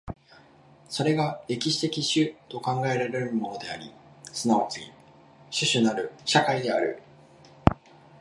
[0.89, 3.93] それが歴史的種と考えられるものであり、
[4.33, 4.91] 即ち
[5.73, 6.99] 種々なる社会である。